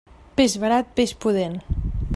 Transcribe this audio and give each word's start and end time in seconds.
Peix 0.39 0.55
barat, 0.63 0.89
peix 1.01 1.13
pudent. 1.27 1.59